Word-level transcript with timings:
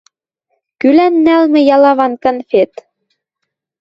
Кӱлӓн 0.79 1.13
нӓлмӹ 1.25 1.61
ялаван 1.75 2.13
конфет. 2.23 2.73